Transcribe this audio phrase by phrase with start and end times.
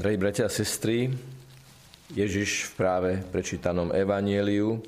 [0.00, 1.12] Drahí bratia a sestry,
[2.16, 4.80] Ježiš v práve prečítanom evanieliu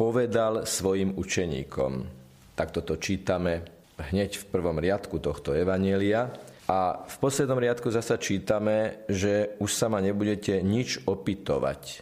[0.00, 2.08] povedal svojim učeníkom.
[2.56, 3.68] Takto to čítame
[4.00, 6.32] hneď v prvom riadku tohto evanielia.
[6.72, 12.00] A v poslednom riadku zasa čítame, že už sa ma nebudete nič opytovať.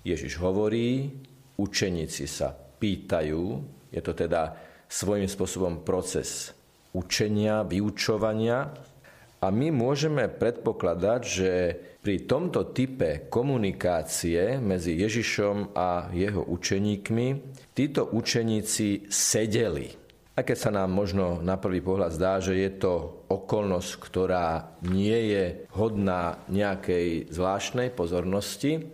[0.00, 1.12] Ježiš hovorí,
[1.60, 3.44] učeníci sa pýtajú,
[3.92, 4.56] je to teda
[4.88, 6.56] svojím spôsobom proces
[6.96, 8.72] učenia, vyučovania,
[9.42, 11.50] a my môžeme predpokladať, že
[11.98, 17.26] pri tomto type komunikácie medzi Ježišom a jeho učeníkmi
[17.74, 19.90] títo učeníci sedeli.
[20.32, 25.34] A keď sa nám možno na prvý pohľad zdá, že je to okolnosť, ktorá nie
[25.34, 28.86] je hodná nejakej zvláštnej pozornosti,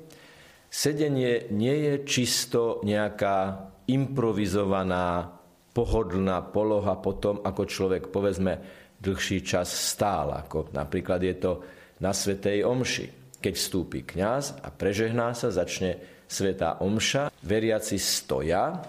[0.67, 5.39] sedenie nie je čisto nejaká improvizovaná,
[5.78, 8.59] pohodlná poloha potom, ako človek povedzme
[8.98, 11.52] dlhší čas stál, ako napríklad je to
[12.02, 13.06] na Svetej Omši.
[13.39, 18.83] Keď vstúpi kňaz a prežehná sa, začne Svetá Omša, veriaci stoja,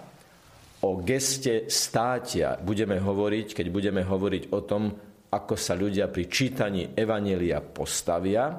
[0.80, 4.90] o geste státia budeme hovoriť, keď budeme hovoriť o tom,
[5.30, 8.50] ako sa ľudia pri čítaní Evanelia postavia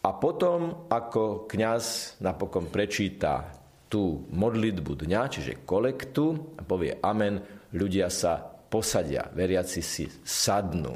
[0.00, 3.52] a potom, ako kňaz napokon prečíta
[3.90, 7.42] tú modlitbu dňa, čiže kolektu a povie amen,
[7.76, 10.94] ľudia sa posadia, veriaci si sadnú.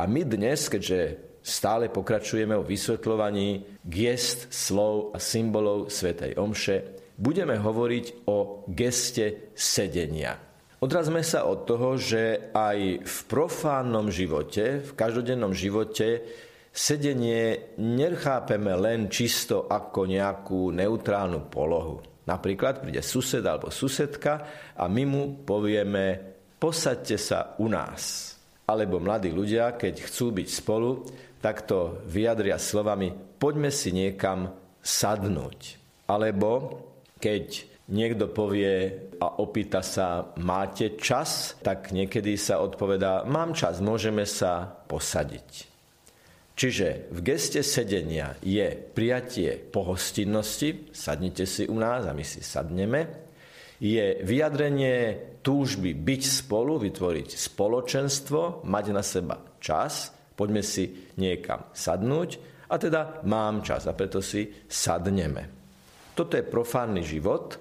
[0.00, 6.76] A my dnes, keďže stále pokračujeme o vysvetľovaní gest, slov a symbolov Svetej Omše,
[7.20, 10.40] budeme hovoriť o geste sedenia.
[10.80, 16.24] Odrazme sa od toho, že aj v profánnom živote, v každodennom živote,
[16.72, 22.00] sedenie nechápeme len čisto ako nejakú neutrálnu polohu.
[22.24, 26.29] Napríklad príde sused alebo susedka a my mu povieme
[26.60, 28.36] posaďte sa u nás.
[28.68, 31.02] Alebo mladí ľudia, keď chcú byť spolu,
[31.40, 34.52] tak to vyjadria slovami poďme si niekam
[34.84, 35.80] sadnúť.
[36.06, 36.78] Alebo
[37.18, 44.22] keď niekto povie a opýta sa, máte čas, tak niekedy sa odpovedá, mám čas, môžeme
[44.28, 45.66] sa posadiť.
[46.54, 53.29] Čiže v geste sedenia je prijatie pohostinnosti, sadnite si u nás a my si sadneme,
[53.80, 54.96] je vyjadrenie
[55.40, 62.30] túžby byť spolu, vytvoriť spoločenstvo, mať na seba čas, poďme si niekam sadnúť
[62.68, 65.48] a teda mám čas a preto si sadneme.
[66.12, 67.56] Toto je profánny život,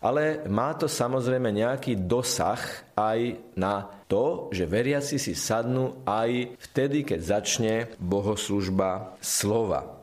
[0.00, 2.60] ale má to samozrejme nejaký dosah
[2.96, 10.00] aj na to, že veriaci si sadnú aj vtedy, keď začne bohoslužba slova.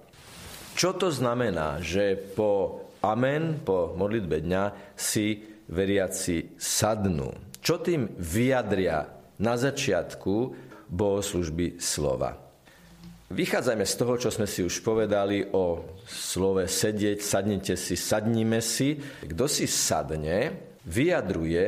[0.75, 4.63] Čo to znamená, že po amen, po modlitbe dňa
[4.99, 7.31] si veriaci sadnú.
[7.61, 9.09] Čo tým vyjadria
[9.41, 10.33] na začiatku
[10.89, 12.45] bohoslužby slova?
[13.25, 19.01] Vychádzajme z toho, čo sme si už povedali o slove sedieť, sadnite si, sadníme si.
[19.25, 20.53] Kto si sadne,
[20.85, 21.67] vyjadruje,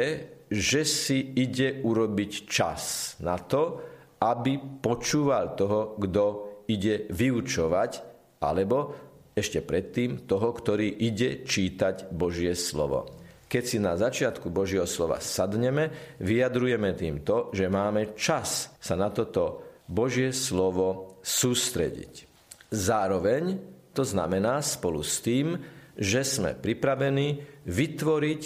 [0.53, 3.81] že si ide urobiť čas na to,
[4.21, 6.25] aby počúval toho, kto
[6.69, 7.91] ide vyučovať,
[8.37, 8.93] alebo
[9.33, 13.17] ešte predtým toho, ktorý ide čítať Božie slovo.
[13.47, 19.63] Keď si na začiatku Božieho slova sadneme, vyjadrujeme týmto, že máme čas sa na toto
[19.87, 22.27] Božie slovo sústrediť.
[22.67, 23.55] Zároveň
[23.95, 25.55] to znamená spolu s tým,
[25.95, 28.41] že sme pripravení vytvoriť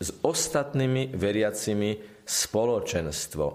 [0.00, 3.46] s ostatnými veriacimi spoločenstvo.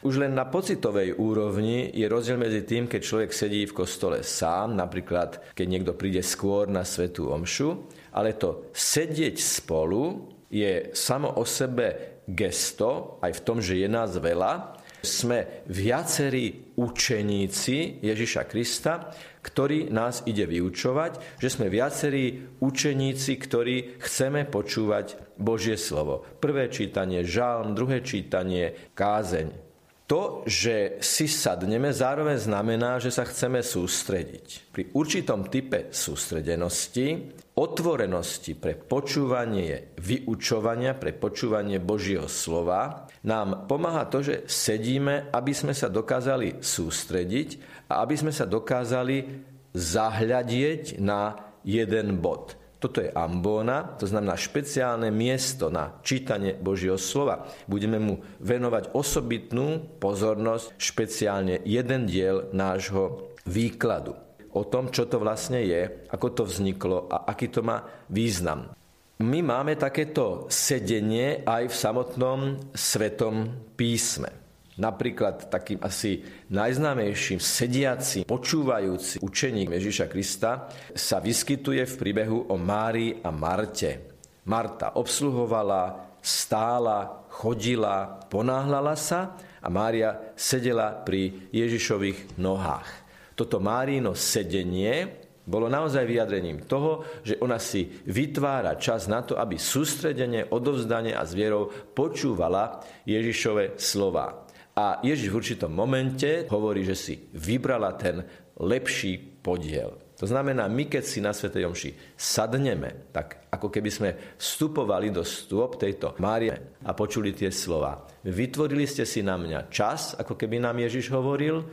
[0.00, 4.72] Už len na pocitovej úrovni je rozdiel medzi tým, keď človek sedí v kostole sám,
[4.72, 7.84] napríklad keď niekto príde skôr na svetú omšu,
[8.16, 14.16] ale to sedieť spolu je samo o sebe gesto, aj v tom, že je nás
[14.16, 14.80] veľa.
[15.04, 19.12] Sme viacerí učeníci Ježiša Krista,
[19.44, 26.24] ktorý nás ide vyučovať, že sme viacerí učeníci, ktorí chceme počúvať Božie slovo.
[26.40, 29.69] Prvé čítanie žalm, druhé čítanie kázeň,
[30.10, 34.74] to, že si sadneme, zároveň znamená, že sa chceme sústrediť.
[34.74, 44.26] Pri určitom type sústredenosti, otvorenosti pre počúvanie vyučovania, pre počúvanie Božieho slova, nám pomáha to,
[44.26, 47.48] že sedíme, aby sme sa dokázali sústrediť
[47.86, 52.59] a aby sme sa dokázali zahľadieť na jeden bod.
[52.80, 57.44] Toto je ambóna, to znamená špeciálne miesto na čítanie Božieho slova.
[57.68, 64.16] Budeme mu venovať osobitnú pozornosť, špeciálne jeden diel nášho výkladu.
[64.56, 68.72] O tom, čo to vlastne je, ako to vzniklo a aký to má význam.
[69.20, 72.40] My máme takéto sedenie aj v samotnom
[72.72, 74.39] svetom písme.
[74.80, 83.20] Napríklad takým asi najznámejším sediacím, počúvajúci učeník Ježiša Krista sa vyskytuje v príbehu o Márii
[83.20, 84.16] a Marte.
[84.48, 92.88] Marta obsluhovala, stála, chodila, ponáhľala sa a Mária sedela pri Ježišových nohách.
[93.36, 99.60] Toto Márino sedenie bolo naozaj vyjadrením toho, že ona si vytvára čas na to, aby
[99.60, 104.48] sústredenie, odovzdanie a zvierou počúvala Ježišove slova.
[104.76, 108.22] A Ježiš v určitom momente hovorí, že si vybrala ten
[108.60, 109.96] lepší podiel.
[110.20, 115.24] To znamená, my keď si na Svetej Omši sadneme, tak ako keby sme vstupovali do
[115.24, 118.04] stôp tejto Márie a počuli tie slova.
[118.28, 121.64] Vytvorili ste si na mňa čas, ako keby nám Ježiš hovoril,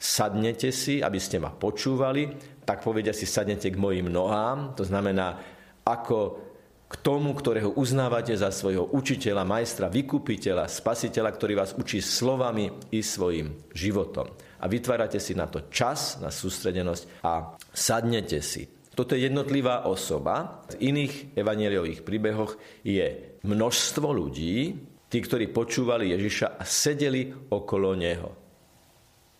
[0.00, 2.32] sadnete si, aby ste ma počúvali,
[2.64, 5.36] tak povedia si sadnete k mojim nohám, to znamená,
[5.84, 6.51] ako
[6.92, 13.00] k tomu, ktorého uznávate za svojho učiteľa, majstra, vykupiteľa, spasiteľa, ktorý vás učí slovami i
[13.00, 14.28] svojim životom.
[14.60, 18.68] A vytvárate si na to čas, na sústredenosť a sadnete si.
[18.92, 20.68] Toto je jednotlivá osoba.
[20.76, 24.76] V iných evanieliových príbehoch je množstvo ľudí,
[25.08, 28.30] tí, ktorí počúvali Ježiša a sedeli okolo neho.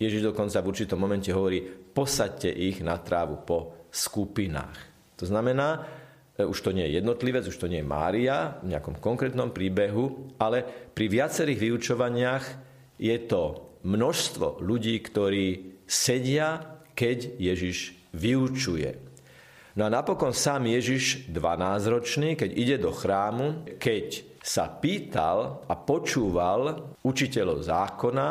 [0.01, 1.61] Ježiš dokonca v určitom momente hovorí,
[1.93, 4.75] posaďte ich na trávu po skupinách.
[5.21, 5.85] To znamená,
[6.39, 10.65] už to nie je jednotlivec, už to nie je Mária v nejakom konkrétnom príbehu, ale
[10.89, 12.45] pri viacerých vyučovaniach
[12.97, 18.97] je to množstvo ľudí, ktorí sedia, keď Ježiš vyučuje.
[19.73, 26.93] No a napokon sám Ježiš, 12-ročný, keď ide do chrámu, keď sa pýtal a počúval
[27.01, 28.27] učiteľov zákona,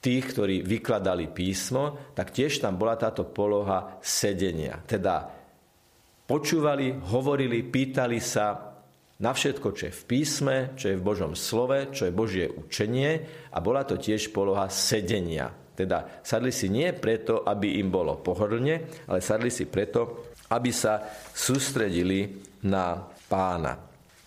[0.00, 4.80] tých, ktorí vykladali písmo, tak tiež tam bola táto poloha sedenia.
[4.88, 5.39] Teda
[6.30, 8.70] počúvali, hovorili, pýtali sa
[9.18, 13.26] na všetko, čo je v písme, čo je v Božom slove, čo je Božie učenie
[13.50, 15.50] a bola to tiež poloha sedenia.
[15.74, 21.02] Teda sadli si nie preto, aby im bolo pohodlne, ale sadli si preto, aby sa
[21.34, 22.38] sústredili
[22.70, 23.74] na pána.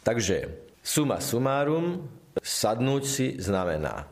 [0.03, 2.03] Takže suma sumárum,
[2.35, 4.11] sadnúť si znamená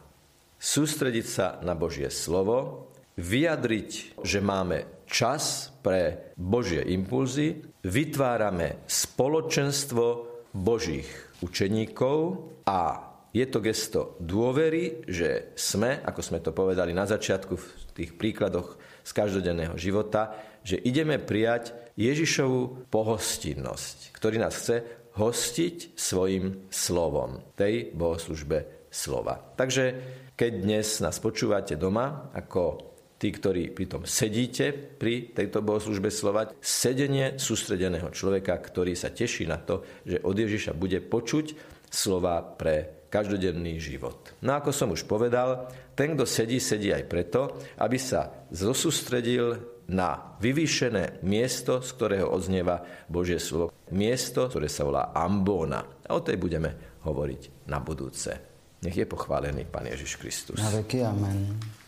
[0.62, 10.06] sústrediť sa na Božie slovo, vyjadriť, že máme čas pre Božie impulzy, vytvárame spoločenstvo
[10.56, 11.10] Božích
[11.44, 12.18] učeníkov
[12.68, 18.12] a je to gesto dôvery, že sme, ako sme to povedali na začiatku v tých
[18.20, 18.76] príkladoch
[19.08, 24.84] z každodenného života, že ideme prijať Ježišovú pohostinnosť, ktorý nás chce
[25.16, 29.40] hostiť svojim slovom, tej bohoslužbe slova.
[29.56, 29.96] Takže
[30.36, 32.91] keď dnes nás počúvate doma, ako
[33.22, 39.62] tí, ktorí pritom sedíte pri tejto bohoslužbe slovať, sedenie sústredeného človeka, ktorý sa teší na
[39.62, 41.54] to, že od Ježiša bude počuť
[41.86, 44.34] slova pre každodenný život.
[44.42, 49.60] No ako som už povedal, ten, kto sedí, sedí aj preto, aby sa zosústredil
[49.92, 52.82] na vyvýšené miesto, z ktorého odznieva
[53.12, 53.76] Božie slovo.
[53.92, 55.84] Miesto, ktoré sa volá Ambóna.
[56.08, 58.32] A o tej budeme hovoriť na budúce.
[58.82, 60.58] Nech je pochválený Pán Ježiš Kristus.
[60.64, 61.81] Na veky, amen.